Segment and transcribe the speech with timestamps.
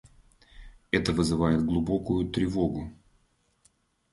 [0.89, 2.89] Это вызывает глубокую тревогу.